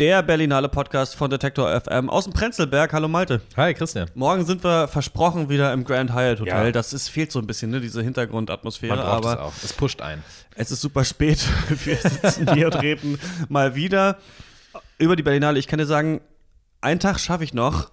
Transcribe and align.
der 0.00 0.22
Berlinale 0.22 0.70
Podcast 0.70 1.14
von 1.14 1.28
Detektor 1.30 1.78
FM 1.78 2.08
aus 2.08 2.24
dem 2.24 2.32
Prenzlberg. 2.32 2.90
Hallo 2.94 3.06
Malte. 3.06 3.42
Hi 3.54 3.74
Christian. 3.74 4.08
Morgen 4.14 4.46
sind 4.46 4.64
wir 4.64 4.88
versprochen 4.88 5.50
wieder 5.50 5.74
im 5.74 5.84
Grand 5.84 6.14
Hyatt 6.14 6.40
Hotel. 6.40 6.66
Ja. 6.66 6.72
Das 6.72 6.94
ist, 6.94 7.08
fehlt 7.10 7.30
so 7.30 7.38
ein 7.38 7.46
bisschen, 7.46 7.70
ne, 7.70 7.82
diese 7.82 8.02
Hintergrundatmosphäre. 8.02 8.96
Man 8.96 9.04
braucht 9.04 9.26
aber 9.26 9.32
es 9.34 9.38
auch. 9.40 9.52
Es 9.62 9.72
pusht 9.74 10.00
ein. 10.00 10.22
es 10.54 10.70
ist 10.70 10.80
super 10.80 11.04
spät. 11.04 11.46
wir 11.84 11.96
sitzen 11.96 12.50
hier 12.54 12.68
und 12.68 12.80
reden 12.80 13.18
mal 13.50 13.74
wieder 13.74 14.16
über 14.96 15.16
die 15.16 15.22
Berlinale. 15.22 15.58
Ich 15.58 15.66
kann 15.68 15.78
dir 15.78 15.84
sagen, 15.84 16.22
einen 16.80 16.98
Tag 16.98 17.20
schaffe 17.20 17.44
ich 17.44 17.52
noch, 17.52 17.90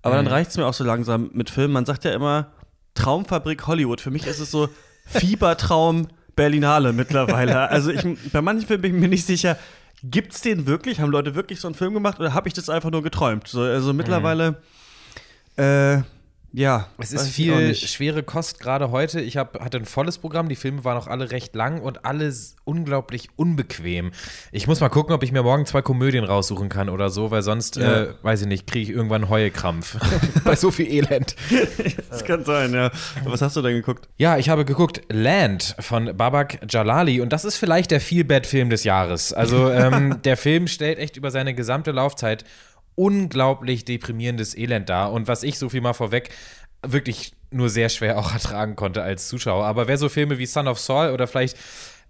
aber 0.00 0.16
dann 0.16 0.24
Mhm. 0.24 0.30
reicht 0.30 0.52
es 0.52 0.56
mir 0.56 0.64
auch 0.64 0.72
so 0.72 0.82
langsam 0.84 1.28
mit 1.34 1.50
Filmen. 1.50 1.74
Man 1.74 1.84
sagt 1.84 2.04
ja 2.06 2.12
immer 2.12 2.52
Traumfabrik 2.94 3.66
Hollywood. 3.66 4.00
Für 4.00 4.10
mich 4.10 4.26
ist 4.26 4.38
es 4.38 4.50
so 4.50 4.70
Fiebertraum 5.04 6.08
Berlinale 6.36 6.94
mittlerweile. 6.94 7.68
Also 7.68 7.90
ich, 7.90 8.02
bei 8.32 8.40
manchen 8.40 8.66
Filmen 8.66 8.80
bin 8.80 8.94
ich 8.94 9.00
mir 9.02 9.08
nicht 9.08 9.26
sicher, 9.26 9.58
gibt's 10.02 10.40
den 10.40 10.66
wirklich? 10.66 11.00
Haben 11.00 11.10
Leute 11.10 11.34
wirklich 11.34 11.60
so 11.60 11.68
einen 11.68 11.74
Film 11.74 11.94
gemacht 11.94 12.18
oder 12.20 12.34
habe 12.34 12.48
ich 12.48 12.54
das 12.54 12.68
einfach 12.68 12.90
nur 12.90 13.02
geträumt? 13.02 13.48
So, 13.48 13.62
also 13.62 13.92
mittlerweile, 13.92 14.62
äh, 15.56 16.02
ja. 16.52 16.88
Es 16.98 17.12
ist 17.12 17.28
viel 17.28 17.74
schwere 17.74 18.22
Kost 18.22 18.60
gerade 18.60 18.90
heute. 18.90 19.20
Ich 19.20 19.36
hab, 19.36 19.60
hatte 19.60 19.78
ein 19.78 19.84
volles 19.84 20.18
Programm. 20.18 20.48
Die 20.48 20.56
Filme 20.56 20.84
waren 20.84 20.96
auch 20.96 21.06
alle 21.06 21.30
recht 21.30 21.54
lang 21.54 21.80
und 21.80 22.04
alles 22.04 22.56
unglaublich 22.64 23.28
unbequem. 23.36 24.12
Ich 24.52 24.66
muss 24.66 24.80
mal 24.80 24.88
gucken, 24.88 25.14
ob 25.14 25.22
ich 25.22 25.32
mir 25.32 25.42
morgen 25.42 25.66
zwei 25.66 25.82
Komödien 25.82 26.24
raussuchen 26.24 26.68
kann 26.68 26.88
oder 26.88 27.10
so, 27.10 27.30
weil 27.30 27.42
sonst, 27.42 27.76
Ja. 27.76 28.02
äh, 28.02 28.14
weiß 28.22 28.42
ich 28.42 28.46
nicht, 28.48 28.66
kriege 28.66 28.90
ich 28.90 28.96
irgendwann 28.96 29.28
Heuekrampf. 29.28 29.96
Bei 30.44 30.56
so 30.56 30.70
viel 30.70 30.86
Elend. 30.90 31.36
Das 32.10 32.24
kann 32.24 32.44
sein, 32.44 32.72
ja. 32.74 32.90
Was 33.24 33.42
hast 33.42 33.56
du 33.56 33.62
denn 33.62 33.74
geguckt? 33.74 34.08
Ja, 34.18 34.36
ich 34.38 34.48
habe 34.48 34.64
geguckt 34.64 35.02
Land 35.10 35.76
von 35.80 36.16
Babak 36.16 36.60
Jalali 36.68 37.20
und 37.20 37.32
das 37.32 37.44
ist 37.44 37.56
vielleicht 37.56 37.90
der 37.90 38.00
Feel-Bad-Film 38.00 38.70
des 38.70 38.84
Jahres. 38.84 39.32
Also 39.32 39.70
ähm, 39.70 40.20
der 40.24 40.36
Film 40.36 40.66
stellt 40.66 40.98
echt 40.98 41.16
über 41.16 41.30
seine 41.30 41.54
gesamte 41.54 41.92
Laufzeit 41.92 42.44
unglaublich 43.00 43.86
deprimierendes 43.86 44.54
Elend 44.54 44.90
dar 44.90 45.10
und 45.12 45.26
was 45.26 45.42
ich 45.42 45.58
so 45.58 45.70
viel 45.70 45.80
mal 45.80 45.94
vorweg 45.94 46.28
wirklich 46.86 47.32
nur 47.50 47.70
sehr 47.70 47.88
schwer 47.88 48.18
auch 48.18 48.32
ertragen 48.34 48.76
konnte 48.76 49.02
als 49.02 49.28
Zuschauer. 49.28 49.64
Aber 49.64 49.88
wer 49.88 49.96
so 49.96 50.10
Filme 50.10 50.38
wie 50.38 50.44
Son 50.44 50.68
of 50.68 50.78
Saul 50.78 51.10
oder 51.10 51.26
vielleicht 51.26 51.56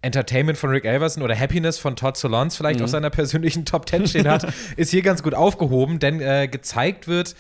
Entertainment 0.02 0.58
von 0.58 0.70
Rick 0.70 0.84
Elverson 0.84 1.22
oder 1.22 1.38
Happiness 1.38 1.78
von 1.78 1.94
Todd 1.94 2.16
Solondz 2.16 2.56
vielleicht 2.56 2.83
auf 2.83 2.88
seiner 2.88 3.11
persönlichen 3.11 3.64
Top 3.64 3.88
10 3.88 4.08
stehen 4.08 4.28
hat, 4.28 4.52
ist 4.77 4.91
hier 4.91 5.02
ganz 5.02 5.22
gut 5.22 5.34
aufgehoben, 5.34 6.00
denn 6.00 6.20
äh, 6.20 6.48
gezeigt 6.48 7.06
wird 7.06 7.36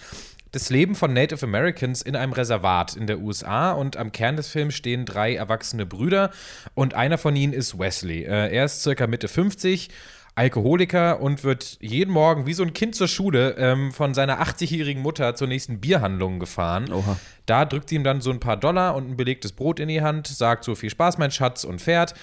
das 0.52 0.70
Leben 0.70 0.94
von 0.94 1.12
Native 1.12 1.44
Americans 1.44 2.02
in 2.02 2.16
einem 2.16 2.32
Reservat 2.32 2.96
in 2.96 3.06
der 3.06 3.20
USA 3.20 3.72
und 3.72 3.96
am 3.96 4.12
Kern 4.12 4.36
des 4.36 4.48
Films 4.48 4.74
stehen 4.74 5.06
drei 5.06 5.34
erwachsene 5.34 5.86
Brüder 5.86 6.30
und 6.74 6.94
einer 6.94 7.18
von 7.18 7.34
ihnen 7.34 7.52
ist 7.52 7.78
Wesley. 7.78 8.24
Äh, 8.24 8.54
er 8.54 8.64
ist 8.64 8.82
circa 8.82 9.06
Mitte 9.06 9.28
50, 9.28 9.90
Alkoholiker 10.34 11.20
und 11.20 11.44
wird 11.44 11.78
jeden 11.80 12.12
Morgen 12.12 12.46
wie 12.46 12.54
so 12.54 12.62
ein 12.62 12.72
Kind 12.72 12.94
zur 12.94 13.08
Schule 13.08 13.56
ähm, 13.58 13.92
von 13.92 14.14
seiner 14.14 14.40
80-jährigen 14.40 15.02
Mutter 15.02 15.34
zur 15.34 15.48
nächsten 15.48 15.80
Bierhandlung 15.80 16.38
gefahren. 16.38 16.92
Oha. 16.92 17.18
Da 17.46 17.64
drückt 17.64 17.88
sie 17.88 17.96
ihm 17.96 18.04
dann 18.04 18.20
so 18.20 18.30
ein 18.30 18.40
paar 18.40 18.56
Dollar 18.56 18.94
und 18.94 19.10
ein 19.10 19.16
belegtes 19.16 19.52
Brot 19.52 19.80
in 19.80 19.88
die 19.88 20.02
Hand, 20.02 20.26
sagt 20.26 20.64
so 20.64 20.74
viel 20.74 20.90
Spaß, 20.90 21.18
mein 21.18 21.30
Schatz 21.30 21.64
und 21.64 21.80
fährt. 21.80 22.14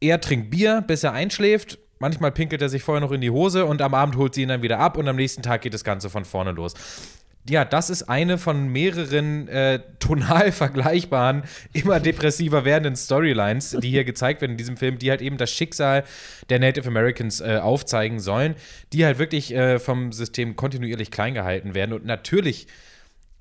Er 0.00 0.20
trinkt 0.20 0.50
Bier, 0.50 0.82
bis 0.86 1.04
er 1.04 1.12
einschläft. 1.12 1.78
Manchmal 1.98 2.32
pinkelt 2.32 2.60
er 2.60 2.68
sich 2.68 2.82
vorher 2.82 3.00
noch 3.00 3.12
in 3.12 3.20
die 3.20 3.30
Hose 3.30 3.64
und 3.64 3.80
am 3.80 3.94
Abend 3.94 4.16
holt 4.16 4.34
sie 4.34 4.42
ihn 4.42 4.48
dann 4.48 4.62
wieder 4.62 4.80
ab 4.80 4.96
und 4.96 5.06
am 5.06 5.14
nächsten 5.14 5.42
Tag 5.42 5.62
geht 5.62 5.72
das 5.72 5.84
Ganze 5.84 6.10
von 6.10 6.24
vorne 6.24 6.50
los. 6.50 6.74
Ja, 7.48 7.64
das 7.64 7.90
ist 7.90 8.04
eine 8.04 8.38
von 8.38 8.68
mehreren 8.68 9.48
äh, 9.48 9.80
tonal 9.98 10.52
vergleichbaren, 10.52 11.42
immer 11.72 11.98
depressiver 11.98 12.64
werdenden 12.64 12.94
Storylines, 12.94 13.76
die 13.82 13.90
hier 13.90 14.04
gezeigt 14.04 14.40
werden 14.42 14.52
in 14.52 14.58
diesem 14.58 14.76
Film, 14.76 14.98
die 14.98 15.10
halt 15.10 15.22
eben 15.22 15.38
das 15.38 15.50
Schicksal 15.50 16.04
der 16.50 16.60
Native 16.60 16.86
Americans 16.86 17.40
äh, 17.40 17.58
aufzeigen 17.60 18.20
sollen, 18.20 18.54
die 18.92 19.04
halt 19.04 19.18
wirklich 19.18 19.52
äh, 19.52 19.80
vom 19.80 20.12
System 20.12 20.54
kontinuierlich 20.54 21.10
klein 21.10 21.34
gehalten 21.34 21.74
werden. 21.74 21.92
Und 21.92 22.04
natürlich 22.04 22.68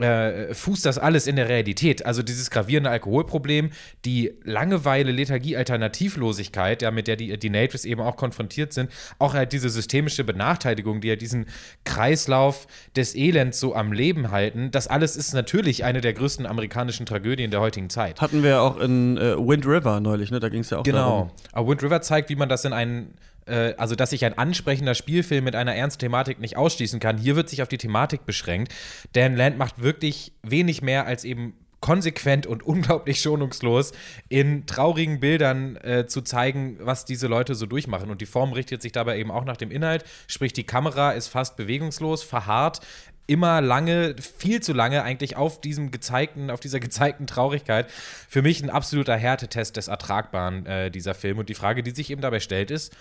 äh, 0.01 0.53
fußt 0.53 0.85
das 0.85 0.97
alles 0.97 1.27
in 1.27 1.35
der 1.35 1.49
Realität. 1.49 2.05
Also 2.05 2.23
dieses 2.23 2.49
gravierende 2.49 2.89
Alkoholproblem, 2.89 3.71
die 4.05 4.33
Langeweile, 4.43 5.11
Lethargie, 5.11 5.57
Alternativlosigkeit, 5.57 6.81
ja, 6.81 6.91
mit 6.91 7.07
der 7.07 7.15
die, 7.15 7.37
die 7.37 7.49
Natives 7.49 7.85
eben 7.85 8.01
auch 8.01 8.15
konfrontiert 8.15 8.73
sind, 8.73 8.91
auch 9.19 9.33
halt 9.33 9.53
diese 9.53 9.69
systemische 9.69 10.23
Benachteiligung, 10.23 11.01
die 11.01 11.09
ja 11.09 11.15
diesen 11.15 11.45
Kreislauf 11.83 12.67
des 12.95 13.15
Elends 13.15 13.59
so 13.59 13.75
am 13.75 13.91
Leben 13.91 14.31
halten, 14.31 14.71
das 14.71 14.87
alles 14.87 15.15
ist 15.15 15.33
natürlich 15.33 15.83
eine 15.83 16.01
der 16.01 16.13
größten 16.13 16.45
amerikanischen 16.45 17.05
Tragödien 17.05 17.51
der 17.51 17.61
heutigen 17.61 17.89
Zeit. 17.89 18.21
Hatten 18.21 18.43
wir 18.43 18.61
auch 18.61 18.79
in 18.79 19.17
äh, 19.17 19.37
Wind 19.37 19.65
River 19.65 19.99
neulich, 19.99 20.31
ne? 20.31 20.39
Da 20.39 20.49
ging 20.49 20.61
es 20.61 20.69
ja 20.69 20.79
auch 20.79 20.83
darum. 20.83 21.27
Genau. 21.27 21.31
Aber 21.51 21.67
Wind 21.67 21.83
River 21.83 22.01
zeigt, 22.01 22.29
wie 22.29 22.35
man 22.35 22.49
das 22.49 22.65
in 22.65 22.73
einen, 22.73 23.13
äh, 23.45 23.73
also 23.77 23.95
dass 23.95 24.11
sich 24.11 24.25
ein 24.25 24.37
ansprechender 24.37 24.95
Spielfilm 24.95 25.43
mit 25.43 25.55
einer 25.55 25.75
ernsten 25.75 25.99
Thematik 25.99 26.39
nicht 26.39 26.57
ausschließen 26.57 26.99
kann. 26.99 27.17
Hier 27.17 27.35
wird 27.35 27.49
sich 27.49 27.61
auf 27.61 27.67
die 27.67 27.77
Thematik 27.77 28.25
beschränkt, 28.25 28.73
denn 29.15 29.35
Land 29.35 29.57
macht 29.57 29.81
wirklich 29.81 30.33
wenig 30.43 30.81
mehr 30.81 31.05
als 31.05 31.23
eben 31.23 31.53
konsequent 31.81 32.47
und 32.47 32.63
unglaublich 32.65 33.19
schonungslos 33.19 33.91
in 34.29 34.65
traurigen 34.65 35.19
Bildern 35.19 35.75
äh, 35.77 36.05
zu 36.07 36.21
zeigen, 36.21 36.77
was 36.79 37.05
diese 37.05 37.27
Leute 37.27 37.55
so 37.55 37.65
durchmachen. 37.65 38.09
Und 38.09 38.21
die 38.21 38.25
Form 38.25 38.53
richtet 38.53 38.81
sich 38.81 38.91
dabei 38.93 39.17
eben 39.17 39.31
auch 39.31 39.43
nach 39.43 39.57
dem 39.57 39.71
Inhalt, 39.71 40.05
sprich 40.27 40.53
die 40.53 40.63
Kamera 40.63 41.11
ist 41.11 41.27
fast 41.27 41.57
bewegungslos, 41.57 42.23
verharrt, 42.23 42.81
immer 43.27 43.61
lange, 43.61 44.15
viel 44.19 44.61
zu 44.61 44.73
lange 44.73 45.03
eigentlich 45.03 45.37
auf 45.37 45.61
diesem 45.61 45.91
gezeigten, 45.91 46.49
auf 46.49 46.59
dieser 46.59 46.79
gezeigten 46.79 47.27
Traurigkeit. 47.27 47.89
Für 48.27 48.41
mich 48.41 48.61
ein 48.61 48.69
absoluter 48.69 49.15
Härtetest 49.15 49.77
des 49.77 49.87
Ertragbaren, 49.87 50.65
äh, 50.65 50.91
dieser 50.91 51.13
Film. 51.13 51.37
Und 51.37 51.47
die 51.47 51.53
Frage, 51.53 51.81
die 51.81 51.91
sich 51.91 52.09
eben 52.09 52.21
dabei 52.21 52.41
stellt, 52.41 52.71
ist, 52.71 52.93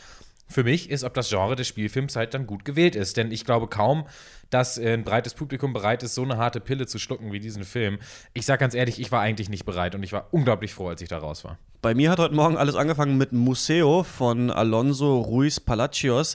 für 0.50 0.64
mich 0.64 0.90
ist, 0.90 1.04
ob 1.04 1.14
das 1.14 1.30
Genre 1.30 1.56
des 1.56 1.68
Spielfilms 1.68 2.16
halt 2.16 2.34
dann 2.34 2.46
gut 2.46 2.64
gewählt 2.64 2.96
ist. 2.96 3.16
Denn 3.16 3.30
ich 3.30 3.44
glaube 3.44 3.68
kaum, 3.68 4.06
dass 4.50 4.76
äh, 4.78 4.92
ein 4.92 5.04
breites 5.04 5.34
Publikum 5.34 5.72
bereit 5.72 6.02
ist, 6.02 6.14
so 6.14 6.22
eine 6.22 6.36
harte 6.36 6.60
Pille 6.60 6.86
zu 6.86 6.98
schlucken 6.98 7.32
wie 7.32 7.40
diesen 7.40 7.64
Film. 7.64 7.98
Ich 8.34 8.44
sag 8.46 8.60
ganz 8.60 8.74
ehrlich, 8.74 9.00
ich 9.00 9.12
war 9.12 9.20
eigentlich 9.20 9.48
nicht 9.48 9.64
bereit 9.64 9.94
und 9.94 10.02
ich 10.02 10.12
war 10.12 10.26
unglaublich 10.32 10.74
froh, 10.74 10.88
als 10.88 11.00
ich 11.00 11.08
da 11.08 11.18
raus 11.18 11.44
war. 11.44 11.56
Bei 11.80 11.94
mir 11.94 12.10
hat 12.10 12.18
heute 12.18 12.34
Morgen 12.34 12.56
alles 12.56 12.74
angefangen 12.74 13.16
mit 13.16 13.32
Museo 13.32 14.02
von 14.02 14.50
Alonso 14.50 15.20
Ruiz 15.20 15.60
Palacios. 15.60 16.34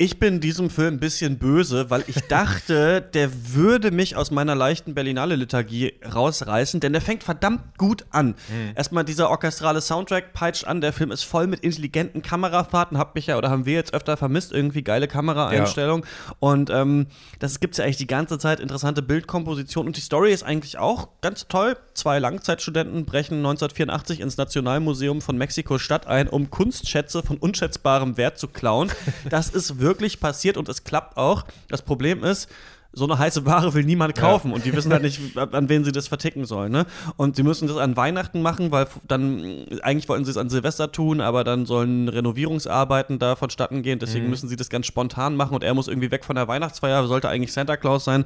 Ich 0.00 0.20
bin 0.20 0.38
diesem 0.38 0.70
Film 0.70 0.94
ein 0.94 1.00
bisschen 1.00 1.38
böse, 1.38 1.90
weil 1.90 2.04
ich 2.06 2.20
dachte, 2.28 3.02
der 3.14 3.30
würde 3.52 3.90
mich 3.90 4.14
aus 4.14 4.30
meiner 4.30 4.54
leichten 4.54 4.94
Berlinale-Liturgie 4.94 5.94
rausreißen, 6.14 6.78
denn 6.78 6.92
der 6.92 7.02
fängt 7.02 7.24
verdammt 7.24 7.76
gut 7.78 8.06
an. 8.10 8.36
Erstmal 8.76 9.04
dieser 9.04 9.28
orchestrale 9.28 9.80
Soundtrack 9.80 10.32
peitscht 10.34 10.68
an, 10.68 10.80
der 10.80 10.92
Film 10.92 11.10
ist 11.10 11.24
voll 11.24 11.48
mit 11.48 11.60
intelligenten 11.64 12.22
Kamerafahrten, 12.22 12.96
hab 12.96 13.16
mich 13.16 13.26
ja 13.26 13.38
oder 13.38 13.50
haben 13.50 13.66
wir 13.66 13.74
jetzt 13.74 13.92
öfter 13.92 14.16
vermisst, 14.16 14.52
irgendwie 14.52 14.82
geile 14.82 15.08
Kameraeinstellung. 15.08 16.06
Und 16.38 16.70
ähm, 16.70 17.08
das 17.40 17.58
gibt's 17.58 17.78
ja 17.78 17.84
eigentlich 17.84 17.96
die 17.96 18.06
ganze 18.06 18.38
Zeit, 18.38 18.60
interessante 18.60 19.02
Bildkomposition 19.02 19.86
und 19.86 19.96
die 19.96 20.00
Story 20.00 20.32
ist 20.32 20.44
eigentlich 20.44 20.78
auch 20.78 21.08
ganz 21.22 21.48
toll. 21.48 21.76
Zwei 21.94 22.20
Langzeitstudenten 22.20 23.04
brechen 23.04 23.38
1984 23.38 24.20
ins 24.20 24.36
Nationalmuseum 24.36 25.20
von 25.22 25.36
Mexiko-Stadt 25.36 26.06
ein, 26.06 26.28
um 26.28 26.50
Kunstschätze 26.50 27.24
von 27.24 27.36
unschätzbarem 27.38 28.16
Wert 28.16 28.38
zu 28.38 28.46
klauen. 28.46 28.92
Das 29.28 29.50
ist 29.50 29.80
wirklich 29.80 29.87
passiert 29.94 30.56
und 30.56 30.68
es 30.68 30.84
klappt 30.84 31.16
auch. 31.16 31.44
Das 31.68 31.82
Problem 31.82 32.24
ist, 32.24 32.48
so 32.92 33.04
eine 33.04 33.18
heiße 33.18 33.44
Ware 33.44 33.74
will 33.74 33.84
niemand 33.84 34.14
kaufen 34.14 34.50
und 34.50 34.64
die 34.64 34.72
wissen 34.74 34.90
halt 34.92 35.02
nicht, 35.02 35.20
an 35.36 35.68
wen 35.68 35.84
sie 35.84 35.92
das 35.92 36.08
verticken 36.08 36.46
sollen. 36.46 36.72
Ne? 36.72 36.86
Und 37.16 37.36
sie 37.36 37.42
müssen 37.42 37.68
das 37.68 37.76
an 37.76 37.96
Weihnachten 37.96 38.40
machen, 38.40 38.70
weil 38.72 38.86
dann, 39.06 39.66
eigentlich 39.82 40.08
wollten 40.08 40.24
sie 40.24 40.30
es 40.30 40.38
an 40.38 40.48
Silvester 40.48 40.90
tun, 40.90 41.20
aber 41.20 41.44
dann 41.44 41.66
sollen 41.66 42.08
Renovierungsarbeiten 42.08 43.18
da 43.18 43.36
vonstatten 43.36 43.82
gehen, 43.82 43.98
deswegen 43.98 44.30
müssen 44.30 44.48
sie 44.48 44.56
das 44.56 44.70
ganz 44.70 44.86
spontan 44.86 45.36
machen 45.36 45.54
und 45.54 45.62
er 45.62 45.74
muss 45.74 45.86
irgendwie 45.86 46.10
weg 46.10 46.24
von 46.24 46.34
der 46.34 46.48
Weihnachtsfeier, 46.48 47.06
sollte 47.06 47.28
eigentlich 47.28 47.52
Santa 47.52 47.76
Claus 47.76 48.04
sein, 48.04 48.24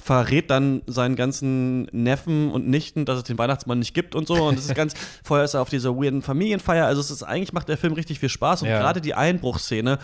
verrät 0.00 0.50
dann 0.50 0.82
seinen 0.86 1.16
ganzen 1.16 1.84
Neffen 1.92 2.50
und 2.50 2.68
Nichten, 2.68 3.06
dass 3.06 3.16
es 3.18 3.24
den 3.24 3.38
Weihnachtsmann 3.38 3.78
nicht 3.78 3.94
gibt 3.94 4.14
und 4.14 4.26
so. 4.26 4.34
Und 4.34 4.58
es 4.58 4.66
ist 4.66 4.74
ganz, 4.74 4.94
vorher 5.24 5.44
ist 5.44 5.54
er 5.54 5.62
auf 5.62 5.70
dieser 5.70 5.96
weirden 5.96 6.22
Familienfeier. 6.22 6.86
Also 6.86 7.00
es 7.00 7.10
ist 7.10 7.22
eigentlich 7.22 7.52
macht 7.52 7.68
der 7.68 7.78
Film 7.78 7.94
richtig 7.94 8.20
viel 8.20 8.28
Spaß 8.28 8.62
und 8.62 8.68
Ja. 8.68 8.78
gerade 8.78 9.00
die 9.00 9.14
Einbruchsszene 9.14 9.98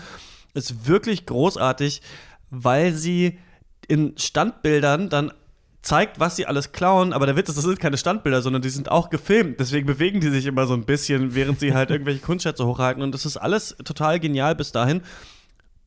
ist 0.58 0.86
wirklich 0.86 1.24
großartig, 1.26 2.02
weil 2.50 2.92
sie 2.92 3.38
in 3.86 4.14
Standbildern 4.18 5.08
dann 5.08 5.32
zeigt, 5.80 6.20
was 6.20 6.36
sie 6.36 6.44
alles 6.44 6.72
klauen, 6.72 7.12
aber 7.12 7.24
der 7.26 7.36
Witz 7.36 7.48
ist, 7.48 7.56
das 7.56 7.64
sind 7.64 7.80
keine 7.80 7.96
Standbilder, 7.96 8.42
sondern 8.42 8.60
die 8.60 8.68
sind 8.68 8.90
auch 8.90 9.08
gefilmt. 9.10 9.60
Deswegen 9.60 9.86
bewegen 9.86 10.20
die 10.20 10.28
sich 10.28 10.44
immer 10.46 10.66
so 10.66 10.74
ein 10.74 10.84
bisschen, 10.84 11.34
während 11.34 11.60
sie 11.60 11.72
halt 11.72 11.90
irgendwelche 11.92 12.20
Kunstschätze 12.20 12.66
hochhalten. 12.66 13.02
Und 13.02 13.12
das 13.12 13.24
ist 13.24 13.36
alles 13.36 13.76
total 13.84 14.20
genial 14.20 14.54
bis 14.54 14.72
dahin. 14.72 15.00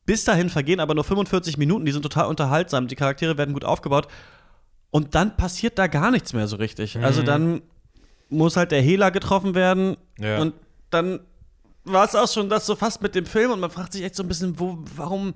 Bis 0.04 0.24
dahin 0.24 0.48
vergehen 0.50 0.80
aber 0.80 0.94
nur 0.94 1.04
45 1.04 1.58
Minuten, 1.58 1.84
die 1.84 1.92
sind 1.92 2.02
total 2.02 2.26
unterhaltsam, 2.26 2.88
die 2.88 2.96
Charaktere 2.96 3.38
werden 3.38 3.54
gut 3.54 3.64
aufgebaut. 3.64 4.08
Und 4.90 5.14
dann 5.14 5.36
passiert 5.36 5.78
da 5.78 5.86
gar 5.86 6.10
nichts 6.10 6.32
mehr 6.32 6.48
so 6.48 6.56
richtig. 6.56 6.98
Also 6.98 7.22
dann 7.22 7.62
muss 8.28 8.56
halt 8.56 8.72
der 8.72 8.82
Hehler 8.82 9.10
getroffen 9.10 9.54
werden 9.54 9.96
Ja. 10.18 10.38
und 10.40 10.54
dann 10.90 11.20
war 11.84 12.04
es 12.04 12.14
auch 12.14 12.28
schon 12.30 12.48
das 12.48 12.66
so 12.66 12.76
fast 12.76 13.02
mit 13.02 13.14
dem 13.14 13.26
Film 13.26 13.50
und 13.50 13.60
man 13.60 13.70
fragt 13.70 13.92
sich 13.92 14.02
echt 14.02 14.14
so 14.14 14.22
ein 14.22 14.28
bisschen, 14.28 14.58
wo, 14.58 14.78
warum 14.96 15.34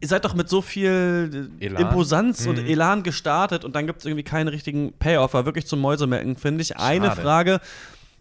ihr 0.00 0.08
seid 0.08 0.24
doch 0.24 0.34
mit 0.34 0.48
so 0.48 0.60
viel 0.62 1.50
Elan. 1.58 1.82
Imposanz 1.82 2.46
und 2.46 2.58
Mhm. 2.62 2.66
Elan 2.66 3.02
gestartet 3.02 3.64
und 3.64 3.74
dann 3.74 3.86
gibt 3.86 4.00
es 4.00 4.04
irgendwie 4.04 4.24
keinen 4.24 4.48
richtigen 4.48 4.92
Payoff, 4.98 5.34
war 5.34 5.46
wirklich 5.46 5.66
zum 5.66 5.80
Mäusemelken, 5.80 6.36
finde 6.36 6.62
ich. 6.62 6.76
Eine 6.76 7.06
Schade. 7.06 7.20
Frage, 7.22 7.60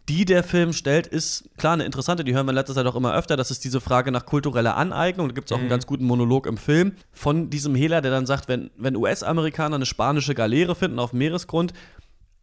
die 0.07 0.23
der 0.23 0.43
Film 0.43 0.71
stellt, 0.71 1.07
ist 1.07 1.49
klar 1.57 1.73
eine 1.73 1.83
interessante, 1.83 2.23
die 2.23 2.33
hören 2.35 2.45
wir 2.45 2.51
in 2.51 2.55
letzter 2.55 2.75
Zeit 2.75 2.85
auch 2.85 2.95
immer 2.95 3.13
öfter. 3.15 3.35
Das 3.37 3.49
ist 3.51 3.63
diese 3.63 3.81
Frage 3.81 4.11
nach 4.11 4.25
kultureller 4.25 4.77
Aneignung. 4.77 5.27
Da 5.29 5.33
gibt 5.33 5.49
es 5.49 5.55
auch 5.55 5.59
einen 5.59 5.67
ganz 5.69 5.87
guten 5.87 6.05
Monolog 6.05 6.45
im 6.45 6.57
Film 6.57 6.93
von 7.11 7.49
diesem 7.49 7.73
Hehler, 7.75 8.01
der 8.01 8.11
dann 8.11 8.25
sagt, 8.27 8.47
wenn, 8.47 8.69
wenn 8.77 8.95
US-Amerikaner 8.95 9.75
eine 9.75 9.85
spanische 9.87 10.35
Galeere 10.35 10.75
finden 10.75 10.99
auf 10.99 11.09
dem 11.09 11.19
Meeresgrund, 11.19 11.73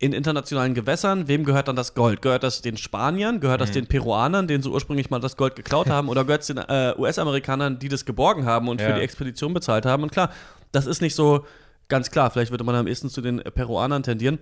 in 0.03 0.13
internationalen 0.13 0.75
Gewässern, 0.75 1.29
wem 1.29 1.45
gehört 1.45 1.69
dann 1.69 1.77
das 1.77 1.95
Gold? 1.95 2.23
Gehört 2.23 2.43
das 2.43 2.61
den 2.61 2.77
Spaniern? 2.77 3.39
Gehört 3.39 3.61
das 3.61 3.71
den 3.71 3.87
Peruanern, 3.87 4.49
denen 4.49 4.61
sie 4.61 4.69
ursprünglich 4.69 5.11
mal 5.11 5.21
das 5.21 5.37
Gold 5.37 5.55
geklaut 5.55 5.89
haben? 5.89 6.09
Oder 6.09 6.25
gehört 6.25 6.41
es 6.41 6.49
den 6.49 6.59
äh, 6.59 6.93
US-Amerikanern, 6.99 7.79
die 7.79 7.89
das 7.89 8.05
geborgen 8.05 8.45
haben 8.45 8.69
und 8.69 8.81
für 8.81 8.89
Ja. 8.89 8.97
die 8.97 9.01
Expedition 9.03 9.55
bezahlt 9.55 9.87
haben? 9.87 10.03
Und 10.03 10.11
klar, 10.11 10.31
das 10.73 10.87
ist 10.87 11.03
nicht 11.03 11.15
so 11.15 11.47
ganz 11.87 12.11
klar. 12.11 12.33
Vielleicht 12.33 12.51
würde 12.51 12.65
man 12.65 12.75
am 12.75 12.89
ehesten 12.89 13.11
zu 13.11 13.21
den 13.21 13.39
Peruanern 13.55 14.03
tendieren. 14.03 14.41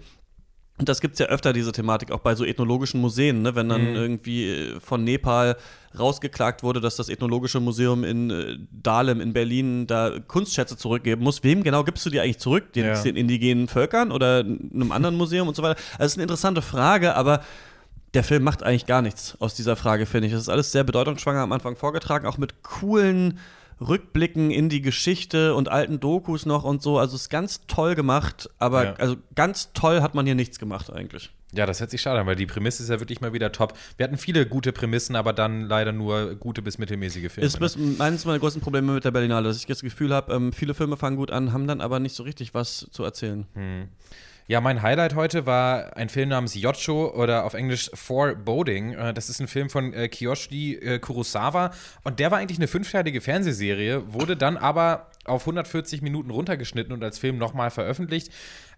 Und 0.81 0.89
das 0.89 1.03
gibt 1.03 1.13
es 1.13 1.19
ja 1.19 1.27
öfter, 1.27 1.53
diese 1.53 1.73
Thematik, 1.73 2.11
auch 2.11 2.21
bei 2.21 2.35
so 2.35 2.43
ethnologischen 2.43 3.03
Museen, 3.03 3.43
ne? 3.43 3.55
wenn 3.55 3.69
dann 3.69 3.95
irgendwie 3.95 4.49
äh, 4.49 4.81
von 4.81 5.05
Nepal 5.05 5.57
rausgeklagt 5.99 6.63
wurde, 6.63 6.81
dass 6.81 6.97
das 6.97 7.11
Ethnologische 7.11 7.61
Museum 7.61 8.03
in 8.03 8.31
äh, 8.31 8.57
Dahlem 8.73 9.21
in 9.21 9.35
Berlin 9.35 9.87
da 9.87 10.13
Kunstschätze 10.27 10.79
zurückgeben 10.79 11.23
muss. 11.23 11.45
Wem 11.45 11.63
genau 11.63 11.85
gibst 11.85 12.07
du 12.07 12.11
die 12.11 12.19
eigentlich 12.19 12.39
zurück? 12.39 12.73
Den, 12.73 12.87
Ja. 12.87 13.03
den 13.03 13.17
indigenen 13.17 13.69
Völkern 13.69 14.11
oder 14.11 14.39
einem 14.41 14.91
anderen 14.91 15.17
Museum 15.17 15.49
und 15.49 15.55
so 15.55 15.63
weiter? 15.63 15.79
Also, 15.93 15.99
das 15.99 16.07
ist 16.13 16.17
eine 16.17 16.23
interessante 16.23 16.63
Frage, 16.63 17.15
aber 17.15 17.43
der 18.15 18.25
Film 18.25 18.43
macht 18.43 18.63
eigentlich 18.63 18.87
gar 18.87 19.03
nichts 19.03 19.37
aus 19.39 19.55
dieser 19.55 19.77
Frage, 19.77 20.07
finde 20.07 20.29
ich. 20.29 20.33
Das 20.33 20.41
ist 20.43 20.49
alles 20.49 20.73
sehr 20.73 20.85
bedeutungsschwanger 20.85 21.41
am 21.41 21.53
Anfang 21.53 21.77
vorgetragen, 21.77 22.27
auch 22.27 22.39
mit 22.39 22.63
coolen 22.63 23.39
Rückblicken 23.81 24.51
in 24.51 24.69
die 24.69 24.83
Geschichte 24.83 25.55
und 25.55 25.69
alten 25.71 26.01
Dokus 26.01 26.47
noch 26.47 26.65
und 26.65 26.83
so. 26.83 26.99
Also 26.99 27.17
es 27.17 27.23
ist 27.23 27.29
ganz 27.31 27.67
toll 27.67 27.95
gemacht, 27.95 28.51
aber 28.59 28.85
Ja. 28.85 28.93
also 28.95 29.17
ganz 29.35 29.73
toll 29.73 30.03
hat 30.03 30.15
man 30.15 30.27
hier 30.27 30.35
nichts 30.35 30.59
gemacht 30.59 30.93
eigentlich. 30.93 31.31
Ja, 31.53 31.67
das 31.67 31.81
hört 31.81 31.91
sich 31.91 32.01
schade 32.01 32.21
an, 32.21 32.27
weil 32.27 32.37
die 32.37 32.47
Prämisse 32.47 32.83
ist 32.83 32.91
ja 32.91 33.01
wirklich 33.01 33.21
mal 33.21 33.33
wieder 33.33 33.51
top. 33.51 33.77
Wir 33.97 34.05
hatten 34.05 34.19
viele 34.19 34.47
gute 34.47 34.71
Prämissen, 34.73 35.17
aber 35.17 35.33
dann 35.33 35.63
leider 35.63 35.91
nur 35.91 36.37
gute 36.37 36.63
bis 36.63 36.79
mittelmäßige 36.79 37.33
Filme. 37.33 37.47
Ist 37.47 37.59
bis, 37.59 37.77
eines 37.99 38.25
meiner 38.25 38.39
größten 38.39 38.63
Probleme 38.63 38.93
mit 38.93 39.05
der 39.05 39.11
Berlinale, 39.11 39.49
dass 39.49 39.57
ich 39.57 39.67
das 39.67 39.81
Gefühl 39.83 40.15
habe, 40.15 40.33
ähm, 40.33 40.53
viele 40.53 40.75
Filme 40.75 40.97
fangen 40.97 41.17
gut 41.17 41.33
an, 41.33 41.53
haben 41.53 41.67
dann 41.67 41.81
aber 41.81 41.99
nicht 41.99 42.15
so 42.15 42.23
richtig 42.23 42.55
was 42.55 42.87
zu 42.93 43.03
erzählen. 43.03 43.47
Ja, 44.51 44.61
mein 44.61 44.83
Highlight 44.83 45.15
heute 45.15 45.47
war 45.47 45.97
ein 45.97 46.09
Film 46.09 46.31
namens 46.31 46.57
Yocho 46.57 47.15
oder 47.15 47.45
auf 47.45 47.55
Englisch 47.55 47.89
Foreboding. 47.95 48.95
Äh, 48.95 49.15
Das 49.15 49.29
ist 49.31 49.39
ein 49.39 49.47
Film 49.47 49.71
von 49.71 49.93
äh, 49.93 50.09
Kiyoshi 50.09 50.75
äh, 50.75 50.99
Kurosawa 50.99 51.71
und 52.03 52.19
der 52.19 52.33
war 52.33 52.39
eigentlich 52.39 52.59
eine 52.59 52.67
fünfteilige 52.67 53.21
Fernsehserie, 53.21 54.13
wurde 54.13 54.37
dann 54.37 54.57
aber 54.57 55.07
auf 55.25 55.43
140 55.43 56.03
Minuten 56.03 56.31
runtergeschnitten 56.31 56.93
und 56.93 57.05
als 57.05 57.21
Film 57.21 57.39
nochmal 57.39 57.71
veröffentlicht. 57.71 58.33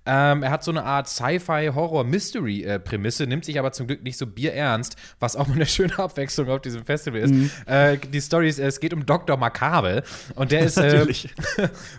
Ähm, 0.05 0.43
er 0.43 0.51
hat 0.51 0.65
so 0.65 0.73
eine 0.73 0.85
Art 0.85 1.09
Sci-Fi-Horror-Mystery-Prämisse, 1.09 3.29
nimmt 3.29 3.45
sich 3.45 3.57
aber 3.59 3.73
zum 3.73 3.87
Glück 3.87 4.03
nicht 4.03 4.17
so 4.19 4.27
bierernst, 4.27 4.97
was 5.21 5.37
auch 5.37 5.47
mal 5.47 5.55
eine 5.55 5.67
schöne 5.67 5.97
Abwechslung 5.99 6.49
auf 6.49 6.61
diesem 6.61 6.85
Festival 6.85 7.21
ist. 7.21 7.33
Äh, 7.67 7.99
die 7.99 8.21
Story 8.21 8.49
ist, 8.49 8.59
es 8.59 8.81
geht 8.81 8.93
um 8.93 9.07
Dr. 9.07 9.37
Makabe 9.37 10.03
und 10.35 10.51
der 10.51 10.63
ist 10.63 10.77
äh. 10.79 11.07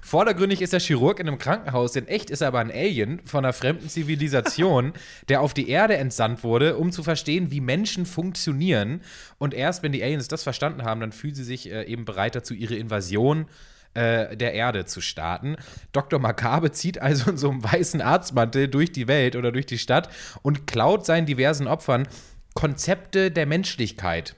Vordergründig 0.02 0.62
ist 0.62 0.74
er 0.74 0.82
Chirurg 0.82 1.18
in 1.20 1.30
einem 1.30 1.38
Krankenhaus, 1.38 1.96
in 1.96 2.08
echt 2.08 2.30
ist 2.30 2.42
er 2.42 2.50
aber 2.50 2.60
ein 2.60 2.72
Alien 2.72 3.22
von 3.26 3.46
einer 3.46 3.54
fremden 3.54 3.88
Zivilisation, 3.88 4.92
der 5.30 5.40
auf 5.42 5.54
die 5.54 5.70
Erde 5.70 5.96
entsandt 5.96 6.44
wurde, 6.44 6.76
um 6.78 6.92
zu 6.92 7.04
verstehen, 7.04 7.52
wie 7.52 7.62
Menschen 7.62 8.06
funktionieren. 8.06 9.00
Und 9.38 9.54
erst 9.54 9.82
wenn 9.82 9.94
die 9.94 10.04
Aliens 10.04 10.28
das 10.28 10.44
verstanden 10.44 10.84
haben, 10.84 11.00
dann 11.00 11.14
fühlen 11.14 11.36
sie 11.36 11.46
sich 11.46 11.72
äh, 11.72 11.84
eben 11.84 12.04
bereit 12.04 12.36
dazu, 12.36 12.54
ihre 12.54 12.76
Invasion 12.76 13.46
äh, 13.94 14.36
der 14.36 14.54
Erde 14.54 14.86
zu 14.86 15.02
starten. 15.02 15.56
Dr. 15.92 16.20
Makabe 16.20 16.72
zieht 16.72 17.02
also 17.02 17.32
in 17.32 17.38
so 17.38 17.50
einem 17.50 17.64
weißen 17.64 18.02
Arztmantel 18.02 18.68
durch 18.68 18.92
die 18.92 19.08
Welt 19.08 19.36
oder 19.36 19.52
durch 19.52 19.66
die 19.66 19.78
Stadt 19.78 20.10
und 20.42 20.68
klaut 20.68 21.06
seinen 21.06 21.26
diversen 21.26 21.68
Opfern 21.68 22.08
Konzepte 22.54 23.32
der 23.32 23.46
Menschlichkeit 23.46 24.36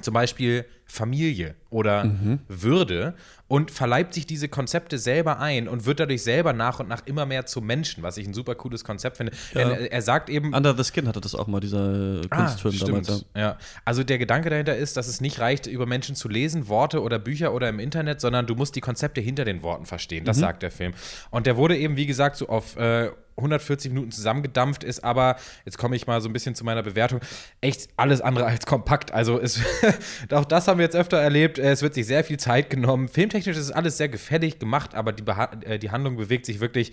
zum 0.00 0.14
Beispiel 0.14 0.64
Familie 0.90 1.54
oder 1.70 2.10
Würde 2.48 3.14
und 3.46 3.70
verleibt 3.70 4.14
sich 4.14 4.26
diese 4.26 4.48
Konzepte 4.48 4.98
selber 4.98 5.38
ein 5.38 5.68
und 5.68 5.84
wird 5.84 6.00
dadurch 6.00 6.22
selber 6.22 6.54
nach 6.54 6.80
und 6.80 6.88
nach 6.88 7.02
immer 7.04 7.26
mehr 7.26 7.44
zum 7.44 7.66
Menschen, 7.66 8.02
was 8.02 8.16
ich 8.16 8.26
ein 8.26 8.32
super 8.32 8.54
cooles 8.54 8.84
Konzept 8.84 9.18
finde. 9.18 9.32
Denn 9.54 9.70
er, 9.70 9.92
er 9.92 10.02
sagt 10.02 10.30
eben, 10.30 10.54
Under 10.54 10.74
the 10.74 10.82
Skin 10.84 11.06
hatte 11.06 11.20
das 11.20 11.34
auch 11.34 11.46
mal, 11.46 11.60
dieser 11.60 12.22
äh, 12.22 12.28
Kunstfilm 12.28 12.74
Ah, 12.74 12.86
damals. 12.86 13.24
Ja. 13.36 13.58
Also 13.84 14.02
der 14.02 14.18
Gedanke 14.18 14.48
dahinter 14.48 14.76
ist, 14.76 14.96
dass 14.96 15.08
es 15.08 15.20
nicht 15.20 15.40
reicht, 15.40 15.66
über 15.66 15.84
Menschen 15.84 16.14
zu 16.14 16.28
lesen, 16.28 16.68
Worte 16.68 17.02
oder 17.02 17.18
Bücher 17.18 17.52
oder 17.52 17.68
im 17.68 17.80
Internet, 17.80 18.20
sondern 18.20 18.46
du 18.46 18.54
musst 18.54 18.74
die 18.74 18.80
Konzepte 18.80 19.20
hinter 19.20 19.44
den 19.44 19.62
Worten 19.62 19.84
verstehen. 19.84 20.24
Das 20.24 20.38
sagt 20.38 20.62
der 20.62 20.70
Film. 20.70 20.94
Und 21.30 21.46
der 21.46 21.56
wurde 21.58 21.76
eben, 21.76 21.96
wie 21.96 22.06
gesagt, 22.06 22.36
so 22.36 22.48
auf 22.48 22.76
äh, 22.76 23.10
140 23.38 23.92
Minuten 23.92 24.10
zusammengedampft, 24.10 24.84
ist 24.84 25.04
aber, 25.04 25.36
jetzt 25.64 25.78
komme 25.78 25.96
ich 25.96 26.06
mal 26.06 26.20
so 26.20 26.28
ein 26.28 26.32
bisschen 26.32 26.54
zu 26.54 26.64
meiner 26.64 26.82
Bewertung, 26.82 27.20
echt 27.60 27.88
alles 27.96 28.20
andere 28.20 28.46
als 28.46 28.66
kompakt. 28.66 29.12
Also 29.12 29.40
es, 29.40 29.60
auch 30.32 30.44
das 30.44 30.68
haben 30.78 30.82
wir 30.82 30.86
jetzt 30.86 30.96
öfter 30.96 31.18
erlebt. 31.18 31.58
Es 31.58 31.82
wird 31.82 31.94
sich 31.94 32.06
sehr 32.06 32.22
viel 32.22 32.36
Zeit 32.38 32.70
genommen. 32.70 33.08
Filmtechnisch 33.08 33.56
ist 33.56 33.72
alles 33.72 33.96
sehr 33.96 34.08
gefällig 34.08 34.60
gemacht, 34.60 34.94
aber 34.94 35.12
die, 35.12 35.24
Beha 35.24 35.50
äh, 35.64 35.76
die 35.80 35.90
Handlung 35.90 36.16
bewegt 36.16 36.46
sich 36.46 36.60
wirklich 36.60 36.92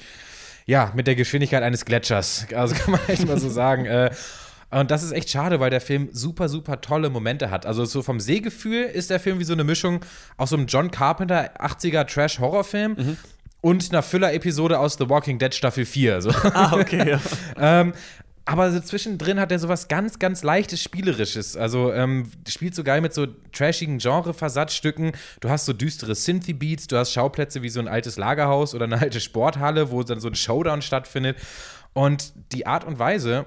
ja, 0.66 0.92
mit 0.96 1.06
der 1.06 1.14
Geschwindigkeit 1.14 1.62
eines 1.62 1.86
Gletschers. 1.86 2.48
Also 2.56 2.74
kann 2.74 2.94
man 2.94 3.02
echt 3.08 3.28
mal 3.28 3.40
so 3.40 3.48
sagen. 3.48 3.86
Äh, 3.86 4.10
und 4.72 4.90
das 4.90 5.04
ist 5.04 5.12
echt 5.12 5.30
schade, 5.30 5.60
weil 5.60 5.70
der 5.70 5.82
Film 5.82 6.10
super, 6.12 6.50
super 6.50 6.82
tolle 6.82 7.12
Momente 7.12 7.52
hat. 7.52 7.68
Also 7.68 7.86
so 7.86 8.02
vom 8.02 8.20
Sehgefühl 8.20 8.86
ist 8.86 9.12
der 9.12 9.20
Film 9.20 9.38
wie 9.38 9.44
so 9.44 9.54
eine 9.54 9.64
Mischung 9.64 10.04
aus 10.38 10.50
so 10.50 10.58
einem 10.58 10.66
John 10.66 10.90
Carpenter 10.90 11.52
80er 11.62 12.08
Trash-Horrorfilm 12.08 13.18
und 13.62 13.92
einer 13.92 14.02
Füller-Episode 14.02 14.80
aus 14.80 14.98
The 14.98 15.08
Walking 15.08 15.38
Dead 15.38 15.54
Staffel 15.54 15.86
4. 15.86 16.24
So. 16.24 16.32
Ah, 16.32 16.74
okay. 16.74 17.12
Ja. 17.12 17.20
ähm, 17.82 17.94
aber 18.46 18.72
so 18.72 18.80
zwischendrin 18.80 19.40
hat 19.40 19.52
er 19.52 19.58
sowas 19.60 19.88
ganz, 19.88 20.20
ganz 20.20 20.44
leichtes 20.44 20.82
Spielerisches. 20.82 21.58
Also 21.58 21.92
ähm, 21.92 22.30
spielt 22.48 22.76
so 22.76 22.84
geil 22.84 23.02
mit 23.02 23.14
so 23.14 23.26
trashigen 23.52 23.98
Genre-Versatzstücken. 23.98 25.14
Du 25.40 25.50
hast 25.50 25.66
so 25.66 25.74
düstere 25.74 26.14
Synthy-Beats, 26.14 26.88
du 26.88 26.98
hast 26.98 27.12
Schauplätze 27.12 27.64
wie 27.64 27.70
so 27.70 27.80
ein 27.80 27.88
altes 27.88 28.18
Lagerhaus 28.18 28.76
oder 28.76 28.86
eine 28.86 29.00
alte 29.00 29.20
Sporthalle, 29.20 29.90
wo 29.92 30.04
dann 30.04 30.20
so 30.20 30.28
ein 30.28 30.36
Showdown 30.36 30.82
stattfindet. 30.84 31.38
Und 31.94 32.34
die 32.52 32.68
Art 32.68 32.84
und 32.84 33.00
Weise, 33.00 33.46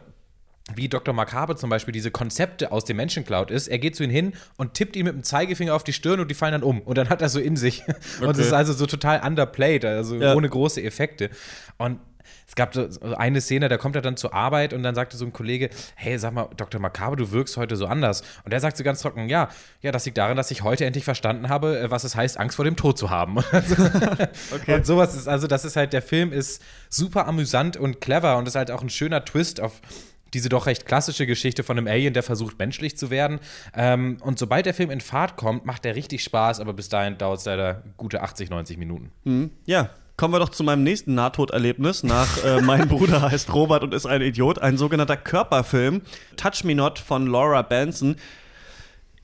wie 0.75 0.89
Dr. 0.89 1.15
Makabe 1.15 1.55
zum 1.57 1.71
Beispiel 1.71 1.93
diese 1.93 2.11
Konzepte 2.11 2.73
aus 2.73 2.85
dem 2.85 2.97
Menschen 2.97 3.25
klaut 3.25 3.51
ist, 3.51 3.69
er 3.69 3.79
geht 3.79 3.95
zu 3.97 4.03
ihm 4.05 4.11
hin 4.11 4.33
und 4.57 4.75
tippt 4.75 4.97
ihm 4.97 5.07
mit 5.07 5.15
dem 5.15 5.23
Zeigefinger 5.23 5.75
auf 5.75 5.85
die 5.85 5.93
Stirn 5.93 6.19
und 6.21 6.29
die 6.31 6.35
fallen 6.35 6.53
dann 6.53 6.63
um. 6.63 6.81
Und 6.81 6.99
dann 6.99 7.09
hat 7.09 7.23
er 7.23 7.29
so 7.29 7.39
in 7.41 7.57
sich. 7.57 7.85
Und 8.21 8.31
es 8.31 8.39
ist 8.39 8.53
also 8.53 8.73
so 8.73 8.85
total 8.87 9.25
underplayed, 9.27 9.85
also 9.85 10.17
Ja. 10.17 10.35
ohne 10.35 10.49
große 10.49 10.83
Effekte. 10.83 11.31
Und 11.79 12.01
es 12.47 12.55
gab 12.55 12.75
so 12.75 12.89
eine 13.17 13.41
Szene, 13.41 13.69
da 13.69 13.77
kommt 13.77 13.97
er 13.97 14.03
dann 14.03 14.17
zur 14.17 14.33
Arbeit 14.33 14.73
und 14.73 14.83
dann 14.83 14.95
sagte 14.95 15.17
so 15.17 15.25
ein 15.25 15.33
Kollege, 15.33 15.71
hey, 15.97 16.19
sag 16.19 16.33
mal, 16.33 16.49
Dr. 16.57 16.81
Makabe, 16.81 17.17
du 17.17 17.31
wirkst 17.31 17.57
heute 17.57 17.77
so 17.77 17.87
anders. 17.87 18.23
Und 18.45 18.53
er 18.53 18.61
sagt 18.61 18.77
so 18.77 18.85
ganz 18.85 19.03
trocken, 19.03 19.29
ja, 19.29 19.49
ja, 19.83 19.93
das 19.93 20.07
liegt 20.07 20.19
daran, 20.19 20.37
dass 20.37 20.51
ich 20.51 20.63
heute 20.63 20.85
endlich 20.85 21.05
verstanden 21.05 21.49
habe, 21.49 21.79
äh, 21.79 21.91
was 21.91 22.05
es 22.05 22.17
heißt, 22.17 22.39
Angst 22.39 22.57
vor 22.57 22.65
dem 22.65 22.77
Tod 22.77 22.99
zu 22.99 23.11
haben. 23.11 23.37
Und 24.67 24.87
sowas 24.87 25.15
ist, 25.15 25.29
also 25.29 25.47
das 25.47 25.65
ist 25.65 25.77
halt, 25.77 25.93
der 25.93 26.03
Film 26.03 26.33
ist 26.33 26.63
super 26.89 27.27
amüsant 27.27 27.77
und 27.77 28.01
clever 28.01 28.37
und 28.39 28.49
ist 28.49 28.55
halt 28.55 28.71
auch 28.71 28.83
ein 28.83 28.91
schöner 28.91 29.25
Twist 29.25 29.61
auf 29.61 29.81
diese 30.35 30.49
doch 30.49 30.67
recht 30.67 30.87
klassische 30.87 31.27
Geschichte 31.27 31.63
von 31.63 31.79
einem 31.79 31.87
Alien, 31.87 32.15
der 32.15 32.23
versucht, 32.23 32.59
menschlich 32.59 32.97
zu 32.97 33.11
werden. 33.11 33.41
Ähm, 33.75 34.19
und 34.21 34.39
sobald 34.39 34.67
der 34.67 34.75
Film 34.75 34.91
in 34.91 35.01
Fahrt 35.01 35.37
kommt, 35.37 35.65
macht 35.65 35.87
er 35.87 35.97
richtig 35.97 36.23
Spaß, 36.23 36.61
aber 36.61 36.75
bis 36.75 36.89
dahin 36.89 37.19
dauert 37.19 37.41
es 37.41 37.45
leider 37.47 37.83
gute 37.97 38.23
80, 38.23 38.51
90 38.51 38.79
Minuten. 38.79 39.11
Ja, 39.67 39.91
kommen 40.19 40.35
wir 40.35 40.41
doch 40.41 40.51
zu 40.51 40.65
meinem 40.65 40.83
nächsten 40.83 41.15
Nahtoderlebnis 41.15 42.03
nach 42.03 42.45
äh, 42.45 42.61
Mein 42.61 42.89
Bruder 42.89 43.23
heißt 43.31 43.55
Robert 43.55 43.85
und 43.85 43.95
ist 43.95 44.05
ein 44.05 44.21
Idiot, 44.21 44.59
ein 44.59 44.77
sogenannter 44.77 45.17
Körperfilm, 45.17 46.03
Touch 46.37 46.65
Me 46.65 46.75
Not 46.75 46.99
von 46.99 47.27
Laura 47.29 47.63
Benson. 47.63 48.17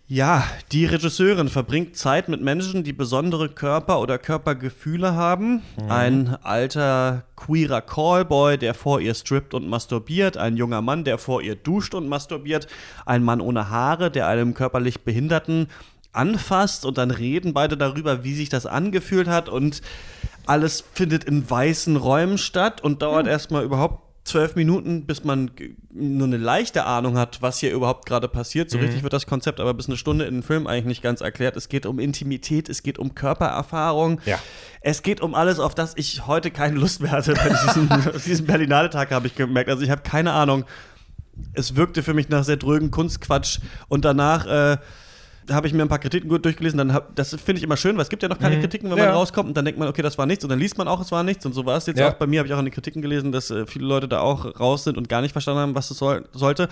Ja, 0.06 0.44
die 0.70 0.84
Regisseurin 0.84 1.48
verbringt 1.48 1.96
Zeit 1.96 2.28
mit 2.28 2.42
Menschen, 2.42 2.84
die 2.84 2.92
besondere 2.92 3.48
Körper- 3.48 4.00
oder 4.00 4.18
Körpergefühle 4.18 5.14
haben. 5.14 5.62
Ein 5.88 6.36
alter 6.42 7.24
queerer 7.36 7.80
Callboy, 7.80 8.58
der 8.58 8.74
vor 8.74 9.00
ihr 9.00 9.14
strippt 9.14 9.54
und 9.54 9.66
masturbiert. 9.66 10.36
Ein 10.36 10.56
junger 10.58 10.82
Mann, 10.82 11.04
der 11.04 11.18
vor 11.18 11.42
ihr 11.42 11.56
duscht 11.56 11.94
und 11.94 12.06
masturbiert. 12.06 12.68
Ein 13.06 13.24
Mann 13.24 13.40
ohne 13.40 13.70
Haare, 13.70 14.10
der 14.10 14.28
einem 14.28 14.52
körperlich 14.52 15.00
Behinderten 15.00 15.68
anfasst 16.14 16.84
und 16.84 16.98
dann 16.98 17.10
reden 17.10 17.54
beide 17.54 17.76
darüber, 17.76 18.24
wie 18.24 18.34
sich 18.34 18.48
das 18.48 18.66
angefühlt 18.66 19.28
hat 19.28 19.48
und 19.48 19.82
alles 20.46 20.84
findet 20.92 21.24
in 21.24 21.48
weißen 21.48 21.96
Räumen 21.96 22.38
statt 22.38 22.82
und 22.82 23.02
dauert 23.02 23.26
erstmal 23.26 23.64
überhaupt 23.64 24.04
zwölf 24.24 24.56
Minuten, 24.56 25.04
bis 25.04 25.22
man 25.22 25.50
nur 25.92 26.26
eine 26.26 26.38
leichte 26.38 26.84
Ahnung 26.86 27.18
hat, 27.18 27.42
was 27.42 27.58
hier 27.58 27.72
überhaupt 27.72 28.06
gerade 28.06 28.26
passiert. 28.26 28.70
So 28.70 28.78
richtig 28.78 29.02
wird 29.02 29.12
das 29.12 29.26
Konzept 29.26 29.60
aber 29.60 29.74
bis 29.74 29.86
eine 29.86 29.98
Stunde 29.98 30.24
in 30.24 30.36
den 30.36 30.42
Film 30.42 30.66
eigentlich 30.66 30.86
nicht 30.86 31.02
ganz 31.02 31.20
erklärt. 31.20 31.56
Es 31.56 31.68
geht 31.68 31.84
um 31.84 31.98
Intimität, 31.98 32.70
es 32.70 32.82
geht 32.82 32.98
um 32.98 33.14
Körpererfahrung. 33.14 34.20
Ja. 34.24 34.38
Es 34.80 35.02
geht 35.02 35.20
um 35.20 35.34
alles, 35.34 35.60
auf 35.60 35.74
das 35.74 35.92
ich 35.96 36.26
heute 36.26 36.50
keine 36.50 36.76
Lust 36.78 37.02
mehr 37.02 37.10
hatte. 37.10 37.34
Bei 37.34 37.50
diesem, 37.50 37.88
diesem 38.26 38.46
Berlinale-Tag 38.46 39.10
habe 39.10 39.26
ich 39.26 39.34
gemerkt. 39.34 39.68
Also 39.68 39.82
ich 39.82 39.90
habe 39.90 40.02
keine 40.02 40.32
Ahnung. 40.32 40.64
Es 41.52 41.76
wirkte 41.76 42.02
für 42.02 42.14
mich 42.14 42.28
nach 42.30 42.44
sehr 42.44 42.56
drögen 42.56 42.90
Kunstquatsch 42.90 43.58
und 43.88 44.06
danach 44.06 44.46
äh, 44.46 44.78
habe 45.50 45.66
ich 45.66 45.72
mir 45.74 45.82
ein 45.82 45.88
paar 45.88 45.98
Kritiken 45.98 46.28
gut 46.28 46.44
durchgelesen. 46.44 46.78
Dann 46.78 46.92
hab, 46.92 47.14
das 47.16 47.30
finde 47.30 47.58
ich 47.58 47.62
immer 47.62 47.76
schön, 47.76 47.96
weil 47.96 48.02
es 48.02 48.08
gibt 48.08 48.22
ja 48.22 48.28
noch 48.28 48.38
keine 48.38 48.56
Mhm. 48.56 48.60
Kritiken, 48.62 48.90
wenn 48.90 48.98
Ja. 48.98 49.06
man 49.06 49.14
rauskommt 49.14 49.48
und 49.48 49.56
dann 49.56 49.64
denkt 49.64 49.78
man, 49.78 49.88
okay, 49.88 50.02
das 50.02 50.16
war 50.18 50.26
nichts 50.26 50.44
und 50.44 50.50
dann 50.50 50.58
liest 50.58 50.78
man 50.78 50.88
auch, 50.88 51.00
es 51.00 51.12
war 51.12 51.22
nichts 51.22 51.44
und 51.46 51.52
so 51.52 51.66
war 51.66 51.76
es 51.76 51.86
jetzt 51.86 51.98
Ja. 51.98 52.08
auch. 52.10 52.14
Bei 52.14 52.26
mir 52.26 52.38
habe 52.40 52.48
ich 52.48 52.54
auch 52.54 52.58
in 52.58 52.64
den 52.64 52.72
Kritiken 52.74 53.02
gelesen, 53.02 53.32
dass 53.32 53.50
äh, 53.50 53.66
viele 53.66 53.86
Leute 53.86 54.08
da 54.08 54.20
auch 54.20 54.58
raus 54.58 54.84
sind 54.84 54.96
und 54.96 55.08
gar 55.08 55.20
nicht 55.20 55.32
verstanden 55.32 55.60
haben, 55.60 55.74
was 55.74 55.90
es 55.90 55.98
soll, 55.98 56.24
sollte. 56.32 56.68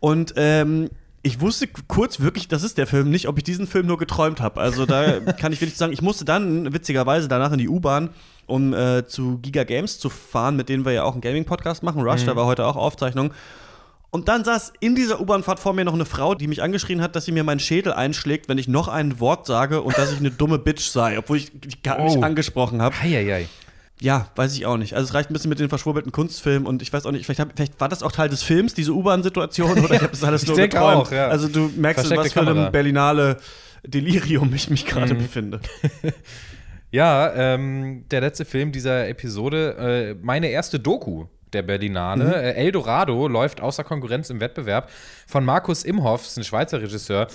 Und 0.00 0.34
ähm, 0.36 0.90
ich 1.22 1.40
wusste 1.40 1.68
kurz 1.86 2.20
wirklich, 2.20 2.48
das 2.48 2.62
ist 2.62 2.78
der 2.78 2.86
Film, 2.86 3.10
nicht, 3.10 3.28
ob 3.28 3.36
ich 3.36 3.44
diesen 3.44 3.66
Film 3.66 3.86
nur 3.86 3.98
geträumt 3.98 4.40
habe. 4.40 4.60
Also 4.60 4.86
da 4.86 5.20
kann 5.38 5.52
ich 5.52 5.60
wirklich 5.60 5.76
sagen, 5.76 5.92
ich 5.92 6.00
musste 6.02 6.24
dann 6.24 6.72
witzigerweise 6.72 7.28
danach 7.28 7.52
in 7.52 7.58
die 7.58 7.68
U-Bahn, 7.68 8.10
um 8.46 8.72
äh, 8.74 9.06
zu 9.06 9.38
Giga 9.38 9.64
Games 9.64 9.98
zu 9.98 10.08
fahren, 10.08 10.56
mit 10.56 10.68
denen 10.68 10.84
wir 10.84 10.92
ja 10.92 11.04
auch 11.04 11.12
einen 11.12 11.20
Gaming-Podcast 11.20 11.82
machen. 11.82 12.02
Rush, 12.02 12.24
da 12.24 12.36
war 12.36 12.46
heute 12.46 12.66
auch 12.66 12.76
Aufzeichnung. 12.76 13.32
Und 14.12 14.28
dann 14.28 14.42
saß 14.44 14.72
in 14.80 14.96
dieser 14.96 15.20
U-Bahn-Fahrt 15.20 15.60
vor 15.60 15.72
mir 15.72 15.84
noch 15.84 15.94
eine 15.94 16.04
Frau, 16.04 16.34
die 16.34 16.48
mich 16.48 16.62
angeschrien 16.62 17.00
hat, 17.00 17.14
dass 17.14 17.26
sie 17.26 17.32
mir 17.32 17.44
meinen 17.44 17.60
Schädel 17.60 17.92
einschlägt, 17.92 18.48
wenn 18.48 18.58
ich 18.58 18.66
noch 18.66 18.88
ein 18.88 19.20
Wort 19.20 19.46
sage 19.46 19.82
und 19.82 19.96
dass 19.96 20.12
ich 20.12 20.18
eine 20.18 20.30
dumme 20.32 20.58
Bitch 20.58 20.88
sei, 20.88 21.16
obwohl 21.16 21.36
ich 21.36 21.82
gar 21.84 22.02
nicht 22.02 22.16
Oh. 22.16 22.22
angesprochen 22.22 22.82
habe. 22.82 22.94
Ja, 24.02 24.28
weiß 24.34 24.54
ich 24.56 24.66
auch 24.66 24.78
nicht. 24.78 24.94
Also 24.94 25.08
es 25.08 25.14
reicht 25.14 25.30
ein 25.30 25.34
bisschen 25.34 25.50
mit 25.50 25.60
den 25.60 25.68
verschwurbelten 25.68 26.10
Kunstfilmen 26.10 26.66
und 26.66 26.82
ich 26.82 26.92
weiß 26.92 27.06
auch 27.06 27.12
nicht, 27.12 27.24
vielleicht, 27.26 27.38
hab, 27.40 27.52
vielleicht 27.54 27.78
war 27.80 27.88
das 27.88 28.02
auch 28.02 28.10
Teil 28.12 28.28
des 28.30 28.42
Films, 28.42 28.74
diese 28.74 28.92
U-Bahn-Situation, 28.92 29.78
oder 29.84 29.94
ich 29.94 30.00
habe 30.00 30.10
das 30.10 30.24
alles 30.24 30.42
Ich 30.42 30.48
nur 30.48 30.56
denke 30.56 30.76
geträumt. 30.76 31.06
auch, 31.06 31.12
ja. 31.12 31.28
Also 31.28 31.48
du 31.48 31.70
merkst, 31.76 32.10
in 32.10 32.16
was 32.16 32.32
für 32.32 32.40
einem. 32.40 32.72
Berlinale 32.72 33.36
Delirium 33.86 34.52
ich 34.54 34.68
mich 34.70 34.86
gerade 34.86 35.14
Mhm. 35.14 35.18
befinde. 35.18 35.60
Ja, 36.92 37.32
ähm, 37.34 38.04
der 38.10 38.20
letzte 38.20 38.44
Film 38.44 38.72
dieser 38.72 39.08
Episode, 39.08 40.16
äh, 40.18 40.24
meine 40.24 40.48
erste 40.48 40.80
Doku 40.80 41.26
der 41.52 41.62
Berlinale. 41.62 42.24
Mhm. 42.24 42.32
Äh, 42.32 42.52
Eldorado 42.52 43.28
läuft 43.28 43.60
außer 43.60 43.84
Konkurrenz 43.84 44.30
im 44.30 44.40
Wettbewerb 44.40 44.90
von 45.26 45.44
Markus 45.44 45.84
Imhoff, 45.84 46.26
ist 46.26 46.36
ein 46.36 46.44
Schweizer 46.44 46.80
Regisseur. 46.80 47.28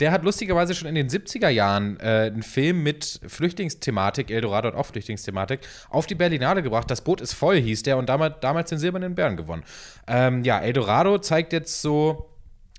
Der 0.00 0.12
hat 0.12 0.22
lustigerweise 0.22 0.74
schon 0.74 0.88
in 0.88 0.94
den 0.94 1.08
70er 1.08 1.48
Jahren 1.48 1.98
äh, 1.98 2.30
einen 2.32 2.44
Film 2.44 2.84
mit 2.84 3.20
Flüchtlingsthematik, 3.26 4.30
Eldorado 4.30 4.68
hat 4.68 4.74
auch 4.76 4.86
Flüchtlingsthematik, 4.86 5.60
auf 5.90 6.06
die 6.06 6.14
Berlinale 6.14 6.62
gebracht. 6.62 6.88
Das 6.90 7.00
Boot 7.00 7.20
ist 7.20 7.34
voll, 7.34 7.56
hieß 7.56 7.82
der, 7.82 7.96
und 7.96 8.08
damals, 8.08 8.36
damals 8.40 8.70
den 8.70 8.78
Silbernen 8.78 9.16
Bären 9.16 9.36
gewonnen. 9.36 9.64
Ähm, 10.06 10.44
ja, 10.44 10.60
Eldorado 10.60 11.18
zeigt 11.18 11.52
jetzt 11.52 11.82
so 11.82 12.27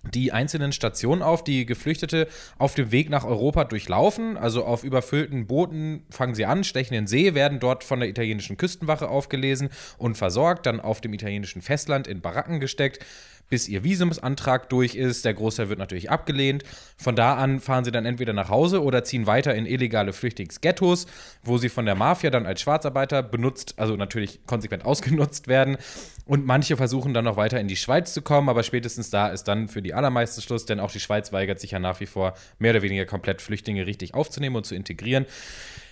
die 0.04 0.32
einzelnen 0.32 0.72
Stationen 0.72 1.22
auf, 1.22 1.44
die 1.44 1.66
Geflüchtete 1.66 2.28
auf 2.58 2.74
dem 2.74 2.92
Weg 2.92 3.10
nach 3.10 3.26
Europa 3.26 3.66
durchlaufen. 3.66 4.38
Also 4.38 4.66
auf 4.66 4.84
überfüllten 4.84 5.48
Booten 5.48 6.06
fangen 6.10 6.36
sie 6.36 6.46
an, 6.46 6.64
stechen 6.64 6.96
in 6.96 7.08
See, 7.08 7.34
werden 7.34 7.60
dort 7.60 7.84
von 7.84 8.00
der 8.00 8.10
italienischen 8.10 8.58
Küstenwache 8.58 9.10
aufgelesen 9.10 9.70
und 9.98 10.18
versorgt, 10.18 10.66
dann 10.66 10.80
auf 10.80 11.02
dem 11.02 11.14
italienischen 11.14 11.62
Festland 11.62 12.08
in 12.08 12.22
Baracken 12.22 12.60
gesteckt, 12.60 13.06
bis 13.50 13.68
ihr 13.68 13.84
Visumsantrag 13.84 14.70
durch 14.70 14.96
ist. 14.96 15.26
Der 15.26 15.34
Großteil 15.34 15.70
wird 15.70 15.80
natürlich 15.80 16.10
abgelehnt. 16.10 16.64
Von 16.98 17.16
da 17.16 17.36
an 17.36 17.60
fahren 17.60 17.84
sie 17.84 17.92
dann 17.92 18.06
entweder 18.06 18.34
nach 18.34 18.50
Hause 18.50 18.84
oder 18.84 19.04
ziehen 19.04 19.28
weiter 19.28 19.56
in 19.56 19.66
illegale 19.66 20.14
Flüchtlingsghettos, 20.14 21.08
wo 21.44 21.58
sie 21.58 21.70
von 21.70 21.86
der 21.86 21.96
Mafia 21.96 22.30
dann 22.30 22.46
als 22.46 22.62
Schwarzarbeiter 22.62 23.24
benutzt, 23.24 23.74
also 23.78 23.96
natürlich 23.96 24.46
konsequent 24.46 24.86
ausgenutzt 24.90 25.48
werden. 25.48 25.78
Und 26.26 26.46
manche 26.46 26.78
versuchen 26.78 27.14
dann 27.14 27.26
noch 27.26 27.38
weiter 27.38 27.60
in 27.60 27.68
die 27.68 27.76
Schweiz 27.76 28.14
zu 28.14 28.22
kommen, 28.22 28.50
aber 28.50 28.62
spätestens 28.62 29.10
da 29.10 29.30
ist 29.30 29.46
dann 29.46 29.68
für 29.68 29.82
die 29.82 29.96
allermeisten 29.96 30.42
Schluss, 30.42 30.66
denn 30.66 30.80
auch 30.80 30.92
die 30.92 31.00
Schweiz 31.00 31.34
weigert 31.34 31.60
sich 31.60 31.72
ja 31.72 31.80
nach 31.80 32.00
wie 32.00 32.06
vor 32.06 32.34
mehr 32.60 32.72
oder 32.72 32.84
weniger 32.84 33.06
komplett 33.06 33.42
Flüchtlinge 33.42 33.88
richtig 33.88 34.14
aufzunehmen 34.14 34.56
und 34.56 34.66
zu 34.66 34.76
integrieren. 34.76 35.26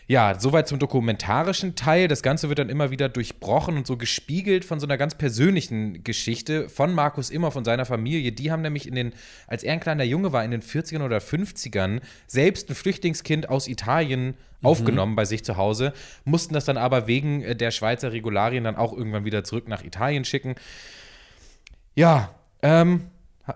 Ja, 0.09 0.39
soweit 0.39 0.69
zum 0.69 0.79
dokumentarischen 0.79 1.75
Teil. 1.75 2.07
Das 2.07 2.23
Ganze 2.23 2.47
wird 2.47 2.59
dann 2.59 2.69
immer 2.69 2.91
wieder 2.91 3.09
durchbrochen 3.09 3.75
und 3.75 3.85
so 3.85 3.97
gespiegelt 3.97 4.63
von 4.63 4.79
so 4.79 4.87
einer 4.87 4.97
ganz 4.97 5.15
persönlichen 5.15 6.01
Geschichte 6.05 6.69
von 6.69 6.93
Markus 6.93 7.29
Immer, 7.29 7.51
von 7.51 7.65
seiner 7.65 7.85
Familie. 7.85 8.31
Die 8.31 8.49
haben 8.49 8.61
nämlich 8.61 8.87
in 8.87 8.95
den, 8.95 9.13
als 9.47 9.63
er 9.63 9.73
ein 9.73 9.81
kleiner 9.81 10.05
Junge 10.05 10.31
war, 10.31 10.45
in 10.45 10.51
den 10.51 10.61
40ern 10.61 11.03
oder 11.03 11.17
50ern, 11.17 11.99
selbst 12.25 12.69
ein 12.69 12.75
Flüchtlingskind 12.75 13.49
aus 13.49 13.67
Italien 13.67 14.35
aufgenommen 14.63 15.15
bei 15.17 15.25
sich 15.25 15.43
zu 15.43 15.57
Hause, 15.57 15.93
mussten 16.23 16.53
das 16.53 16.63
dann 16.65 16.77
aber 16.77 17.07
wegen 17.07 17.43
äh, 17.43 17.55
der 17.55 17.71
Schweizer 17.71 18.13
Regularien 18.13 18.63
dann 18.63 18.77
auch 18.77 18.93
irgendwann 18.93 19.25
wieder 19.25 19.43
zurück 19.43 19.67
nach 19.67 19.83
Italien 19.83 20.23
schicken. 20.23 20.55
Ja, 21.95 22.33
ähm, 22.61 23.07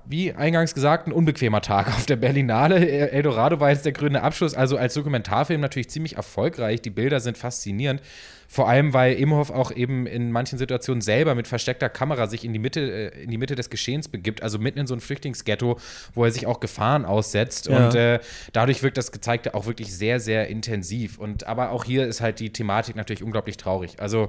wie 0.05 0.33
eingangs 0.33 0.73
gesagt, 0.73 1.07
ein 1.07 1.11
unbequemer 1.11 1.61
Tag 1.61 1.87
auf 1.87 2.05
der 2.05 2.15
Berlinale. 2.15 3.11
Eldorado 3.11 3.59
war 3.59 3.69
jetzt 3.69 3.85
der 3.85 3.91
grüne 3.91 4.23
Abschluss, 4.23 4.53
also 4.53 4.77
als 4.77 4.93
Dokumentarfilm 4.93 5.61
natürlich 5.61 5.89
ziemlich 5.89 6.15
erfolgreich. 6.15 6.81
Die 6.81 6.89
Bilder 6.89 7.19
sind 7.19 7.37
faszinierend. 7.37 8.01
Vor 8.47 8.67
allem, 8.67 8.93
weil 8.93 9.13
Imhoff 9.13 9.49
auch 9.49 9.71
eben 9.71 10.05
in 10.05 10.29
manchen 10.29 10.57
Situationen 10.57 10.99
selber 10.99 11.35
mit 11.35 11.47
versteckter 11.47 11.87
Kamera 11.87 12.27
sich 12.27 12.43
in 12.43 12.51
die 12.51 12.59
Mitte, 12.59 12.81
äh, 12.81 13.23
in 13.23 13.31
die 13.31 13.37
Mitte 13.37 13.55
des 13.55 13.69
Geschehens 13.69 14.09
begibt, 14.09 14.43
also 14.43 14.59
mitten 14.59 14.79
in 14.79 14.87
so 14.87 14.93
ein 14.93 14.99
Flüchtlingsghetto, 14.99 15.79
wo 16.13 16.25
er 16.25 16.31
sich 16.31 16.47
auch 16.47 16.59
Gefahren 16.59 17.05
aussetzt. 17.05 17.67
Ja. 17.67 17.87
Und 17.87 17.95
äh, 17.95 18.19
dadurch 18.51 18.83
wirkt 18.83 18.97
das 18.97 19.13
Gezeigte 19.13 19.55
auch 19.55 19.67
wirklich 19.67 19.95
sehr, 19.95 20.19
sehr 20.19 20.49
intensiv. 20.49 21.17
Und 21.17 21.47
aber 21.47 21.71
auch 21.71 21.85
hier 21.85 22.05
ist 22.05 22.19
halt 22.19 22.41
die 22.41 22.51
Thematik 22.51 22.97
natürlich 22.97 23.23
unglaublich 23.23 23.55
traurig. 23.55 24.01
Also 24.01 24.27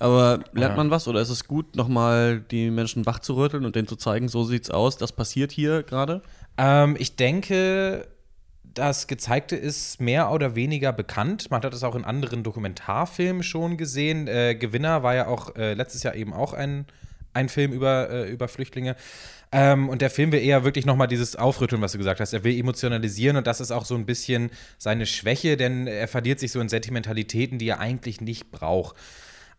Aber 0.00 0.40
lernt 0.52 0.76
man 0.76 0.90
was 0.90 1.08
oder 1.08 1.20
ist 1.20 1.30
es 1.30 1.46
gut, 1.46 1.74
nochmal 1.74 2.40
die 2.40 2.70
Menschen 2.70 3.04
wachzurütteln 3.04 3.64
und 3.64 3.74
denen 3.74 3.88
zu 3.88 3.96
zeigen, 3.96 4.28
so 4.28 4.44
sieht's 4.44 4.70
aus, 4.70 4.96
das 4.96 5.12
passiert 5.12 5.50
hier 5.50 5.82
gerade? 5.82 6.22
Ähm, 6.56 6.96
ich 6.98 7.16
denke, 7.16 8.06
das 8.62 9.08
Gezeigte 9.08 9.56
ist 9.56 10.00
mehr 10.00 10.30
oder 10.30 10.54
weniger 10.54 10.92
bekannt. 10.92 11.50
Man 11.50 11.62
hat 11.62 11.72
das 11.72 11.82
auch 11.82 11.96
in 11.96 12.04
anderen 12.04 12.44
Dokumentarfilmen 12.44 13.42
schon 13.42 13.76
gesehen. 13.76 14.28
Äh, 14.28 14.54
Gewinner 14.54 15.02
war 15.02 15.14
ja 15.14 15.26
auch 15.26 15.56
äh, 15.56 15.74
letztes 15.74 16.04
Jahr 16.04 16.14
eben 16.14 16.32
auch 16.32 16.52
ein, 16.52 16.86
ein 17.32 17.48
Film 17.48 17.72
über, 17.72 18.08
äh, 18.08 18.30
über 18.30 18.46
Flüchtlinge. 18.46 18.94
Ähm, 19.50 19.88
und 19.88 20.02
der 20.02 20.10
Film 20.10 20.30
will 20.30 20.42
eher 20.42 20.62
wirklich 20.62 20.86
nochmal 20.86 21.08
dieses 21.08 21.34
Aufrütteln, 21.34 21.82
was 21.82 21.92
du 21.92 21.98
gesagt 21.98 22.20
hast. 22.20 22.32
Er 22.32 22.44
will 22.44 22.56
emotionalisieren 22.56 23.36
und 23.36 23.46
das 23.46 23.60
ist 23.60 23.72
auch 23.72 23.84
so 23.84 23.94
ein 23.96 24.06
bisschen 24.06 24.50
seine 24.76 25.06
Schwäche, 25.06 25.56
denn 25.56 25.86
er 25.86 26.06
verliert 26.06 26.38
sich 26.38 26.52
so 26.52 26.60
in 26.60 26.68
Sentimentalitäten, 26.68 27.58
die 27.58 27.68
er 27.68 27.80
eigentlich 27.80 28.20
nicht 28.20 28.52
braucht. 28.52 28.94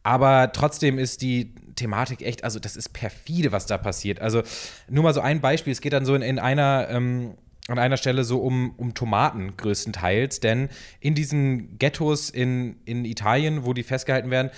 Aber 0.03 0.51
trotzdem 0.51 0.97
ist 0.97 1.21
die 1.21 1.53
Thematik 1.75 2.21
echt, 2.21 2.43
also 2.43 2.59
das 2.59 2.75
ist 2.75 2.89
perfide, 2.89 3.51
was 3.51 3.65
da 3.65 3.77
passiert. 3.77 4.19
Also 4.19 4.43
nur 4.89 5.03
mal 5.03 5.13
so 5.13 5.21
ein 5.21 5.41
Beispiel, 5.41 5.71
es 5.71 5.81
geht 5.81 5.93
dann 5.93 6.05
so 6.05 6.15
in, 6.15 6.21
in 6.21 6.39
einer, 6.39 6.87
ähm, 6.89 7.35
an 7.67 7.79
einer 7.79 7.97
Stelle 7.97 8.23
so 8.23 8.39
um, 8.39 8.73
um 8.77 8.93
Tomaten 8.93 9.55
größtenteils, 9.57 10.39
denn 10.39 10.69
in 10.99 11.15
diesen 11.15 11.77
Ghettos 11.77 12.29
in, 12.29 12.77
in 12.85 13.05
Italien, 13.05 13.65
wo 13.65 13.73
die 13.73 13.83
festgehalten 13.83 14.31
werden, 14.31 14.51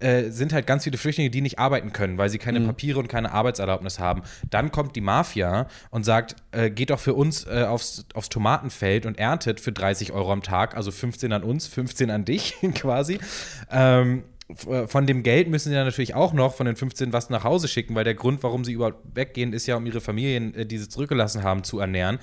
äh, 0.00 0.30
sind 0.30 0.54
halt 0.54 0.66
ganz 0.66 0.84
viele 0.84 0.96
Flüchtlinge, 0.96 1.28
die 1.28 1.42
nicht 1.42 1.58
arbeiten 1.58 1.92
können, 1.92 2.16
weil 2.16 2.30
sie 2.30 2.38
keine 2.38 2.60
Papiere 2.62 2.98
und 2.98 3.08
keine 3.08 3.32
Arbeitserlaubnis 3.32 3.98
haben. 3.98 4.22
Dann 4.48 4.72
kommt 4.72 4.96
die 4.96 5.02
Mafia 5.02 5.66
und 5.90 6.04
sagt, 6.04 6.36
äh, 6.52 6.70
geht 6.70 6.88
doch 6.88 7.00
für 7.00 7.12
uns 7.12 7.46
äh, 7.46 7.64
aufs, 7.64 8.06
aufs 8.14 8.30
Tomatenfeld 8.30 9.04
und 9.04 9.18
erntet 9.18 9.60
für 9.60 9.72
30 9.72 10.12
Euro 10.12 10.32
am 10.32 10.42
Tag, 10.42 10.74
also 10.74 10.90
15 10.90 11.32
an 11.34 11.42
uns, 11.42 11.66
15 11.66 12.10
an 12.10 12.24
dich 12.24 12.54
quasi. 12.74 13.18
Ähm, 13.70 14.24
von 14.56 15.06
dem 15.06 15.22
Geld 15.22 15.48
müssen 15.48 15.70
sie 15.70 15.74
dann 15.74 15.86
natürlich 15.86 16.14
auch 16.14 16.32
noch 16.32 16.54
von 16.54 16.66
den 16.66 16.76
15 16.76 17.12
was 17.12 17.30
nach 17.30 17.44
Hause 17.44 17.68
schicken, 17.68 17.94
weil 17.94 18.04
der 18.04 18.14
Grund, 18.14 18.42
warum 18.42 18.64
sie 18.64 18.72
überhaupt 18.72 18.98
weggehen, 19.14 19.52
ist 19.52 19.66
ja, 19.66 19.76
um 19.76 19.86
ihre 19.86 20.00
Familien, 20.00 20.54
äh, 20.54 20.66
die 20.66 20.78
sie 20.78 20.88
zurückgelassen 20.88 21.42
haben, 21.42 21.64
zu 21.64 21.78
ernähren. 21.78 22.18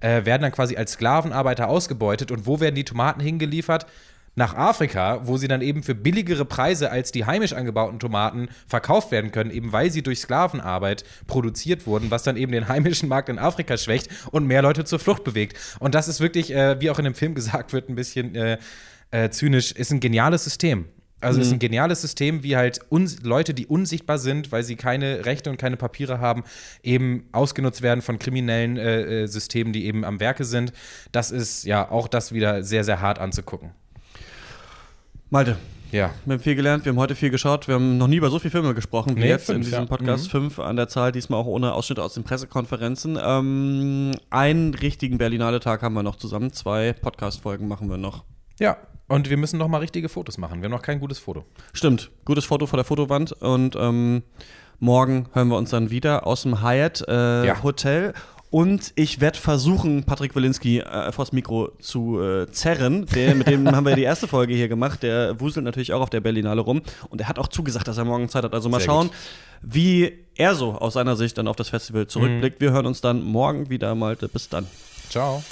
Äh, 0.00 0.24
werden 0.24 0.42
dann 0.42 0.52
quasi 0.52 0.76
als 0.76 0.92
Sklavenarbeiter 0.92 1.68
ausgebeutet. 1.68 2.30
Und 2.30 2.46
wo 2.46 2.60
werden 2.60 2.74
die 2.74 2.84
Tomaten 2.84 3.20
hingeliefert? 3.20 3.86
Nach 4.34 4.54
Afrika, 4.54 5.26
wo 5.26 5.36
sie 5.36 5.46
dann 5.46 5.60
eben 5.60 5.82
für 5.82 5.94
billigere 5.94 6.46
Preise 6.46 6.90
als 6.90 7.12
die 7.12 7.26
heimisch 7.26 7.52
angebauten 7.52 7.98
Tomaten 7.98 8.48
verkauft 8.66 9.10
werden 9.10 9.30
können, 9.30 9.50
eben 9.50 9.72
weil 9.72 9.90
sie 9.90 10.02
durch 10.02 10.20
Sklavenarbeit 10.20 11.04
produziert 11.26 11.86
wurden, 11.86 12.10
was 12.10 12.22
dann 12.22 12.38
eben 12.38 12.50
den 12.50 12.66
heimischen 12.66 13.10
Markt 13.10 13.28
in 13.28 13.38
Afrika 13.38 13.76
schwächt 13.76 14.08
und 14.30 14.46
mehr 14.46 14.62
Leute 14.62 14.84
zur 14.84 14.98
Flucht 14.98 15.22
bewegt. 15.22 15.58
Und 15.80 15.94
das 15.94 16.08
ist 16.08 16.20
wirklich, 16.20 16.54
äh, 16.54 16.80
wie 16.80 16.88
auch 16.88 16.98
in 16.98 17.04
dem 17.04 17.14
Film 17.14 17.34
gesagt 17.34 17.74
wird, 17.74 17.90
ein 17.90 17.94
bisschen 17.94 18.34
äh, 18.34 18.56
äh, 19.10 19.28
zynisch, 19.28 19.72
ist 19.72 19.92
ein 19.92 20.00
geniales 20.00 20.44
System. 20.44 20.86
Also 21.22 21.40
es 21.40 21.46
ist 21.46 21.52
ein 21.52 21.58
geniales 21.58 22.00
System, 22.02 22.42
wie 22.42 22.56
halt 22.56 22.80
Leute, 23.22 23.54
die 23.54 23.66
unsichtbar 23.66 24.18
sind, 24.18 24.52
weil 24.52 24.62
sie 24.64 24.76
keine 24.76 25.24
Rechte 25.24 25.50
und 25.50 25.56
keine 25.56 25.76
Papiere 25.76 26.20
haben, 26.20 26.44
eben 26.82 27.28
ausgenutzt 27.32 27.82
werden 27.82 28.02
von 28.02 28.18
kriminellen 28.18 28.76
äh, 28.76 29.22
äh, 29.22 29.26
Systemen, 29.26 29.72
die 29.72 29.86
eben 29.86 30.04
am 30.04 30.20
Werke 30.20 30.44
sind. 30.44 30.72
Das 31.12 31.30
ist 31.30 31.64
ja 31.64 31.90
auch 31.90 32.08
das 32.08 32.32
wieder 32.32 32.62
sehr, 32.62 32.84
sehr 32.84 33.00
hart 33.00 33.18
anzugucken. 33.18 33.70
Malte, 35.30 35.56
Ja. 35.92 36.10
wir 36.26 36.34
haben 36.34 36.42
viel 36.42 36.54
gelernt, 36.56 36.84
wir 36.84 36.90
haben 36.92 36.98
heute 36.98 37.14
viel 37.14 37.30
geschaut, 37.30 37.66
wir 37.68 37.76
haben 37.76 37.96
noch 37.96 38.06
nie 38.08 38.16
über 38.16 38.28
so 38.28 38.38
viele 38.38 38.50
Filme 38.50 38.74
gesprochen 38.74 39.16
wie 39.16 39.20
Nee, 39.20 39.28
jetzt 39.28 39.48
in 39.48 39.56
fünf, 39.56 39.66
diesem 39.66 39.80
ja. 39.80 39.86
Podcast. 39.86 40.26
Mhm. 40.26 40.30
Fünf 40.30 40.58
an 40.58 40.76
der 40.76 40.88
Zahl, 40.88 41.12
diesmal 41.12 41.40
auch 41.40 41.46
ohne 41.46 41.72
Ausschnitte 41.72 42.02
aus 42.02 42.14
den 42.14 42.24
Pressekonferenzen. 42.24 43.18
Ähm, 43.22 44.10
einen 44.30 44.74
richtigen 44.74 45.16
Berlinale-Tag 45.18 45.82
haben 45.82 45.94
wir 45.94 46.02
noch 46.02 46.16
zusammen, 46.16 46.52
zwei 46.52 46.92
Podcast-Folgen 46.92 47.66
machen 47.68 47.88
wir 47.88 47.96
noch. 47.96 48.24
Ja. 48.58 48.76
Und 49.12 49.28
wir 49.28 49.36
müssen 49.36 49.58
noch 49.58 49.68
mal 49.68 49.78
richtige 49.78 50.08
Fotos 50.08 50.38
machen. 50.38 50.62
Wir 50.62 50.64
haben 50.64 50.72
noch 50.72 50.80
kein 50.80 50.98
gutes 50.98 51.18
Foto. 51.18 51.44
Stimmt, 51.74 52.10
gutes 52.24 52.46
Foto 52.46 52.66
vor 52.66 52.78
der 52.78 52.84
Fotowand 52.84 53.32
und 53.32 53.76
ähm, 53.76 54.22
morgen 54.80 55.26
hören 55.34 55.48
wir 55.48 55.58
uns 55.58 55.68
dann 55.68 55.90
wieder 55.90 56.26
aus 56.26 56.44
dem 56.44 56.62
Hyatt 56.62 57.04
äh, 57.06 57.46
Ja. 57.46 57.62
Hotel. 57.62 58.14
Und 58.48 58.92
ich 58.96 59.20
werde 59.20 59.38
versuchen, 59.38 60.04
Patrick 60.04 60.34
Wilinski 60.34 60.80
äh, 60.80 61.12
vors 61.12 61.32
Mikro 61.32 61.72
zu 61.78 62.22
äh, 62.22 62.50
zerren. 62.50 63.04
Der, 63.14 63.34
mit 63.34 63.48
dem 63.48 63.70
haben 63.70 63.84
wir 63.84 63.96
die 63.96 64.02
erste 64.02 64.28
Folge 64.28 64.54
hier 64.54 64.68
gemacht. 64.68 65.02
Der 65.02 65.38
wuselt 65.40 65.64
natürlich 65.64 65.92
auch 65.92 66.00
auf 66.00 66.10
der 66.10 66.20
Berlinale 66.20 66.62
rum. 66.62 66.80
Und 67.10 67.20
er 67.20 67.28
hat 67.28 67.38
auch 67.38 67.48
zugesagt, 67.48 67.88
dass 67.88 67.98
er 67.98 68.04
morgen 68.06 68.30
Zeit 68.30 68.44
hat. 68.44 68.54
Also 68.54 68.70
mal 68.70 68.78
Sehr 68.78 68.86
schauen, 68.86 69.08
gut. 69.08 69.16
wie 69.60 70.12
er 70.36 70.54
so 70.54 70.72
aus 70.72 70.94
seiner 70.94 71.16
Sicht 71.16 71.36
dann 71.36 71.48
auf 71.48 71.56
das 71.56 71.68
Festival 71.68 72.06
zurückblickt. 72.06 72.60
Mhm. 72.60 72.64
Wir 72.64 72.72
hören 72.72 72.86
uns 72.86 73.02
dann 73.02 73.22
morgen 73.22 73.68
wieder, 73.68 73.94
Malte. 73.94 74.28
Bis 74.28 74.48
dann. 74.48 74.66
Ciao. 75.10 75.42